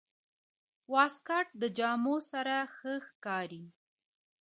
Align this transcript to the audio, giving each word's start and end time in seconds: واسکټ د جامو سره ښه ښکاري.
واسکټ 0.93 1.47
د 1.61 1.63
جامو 1.77 2.15
سره 2.31 2.55
ښه 2.75 2.93
ښکاري. 3.07 3.63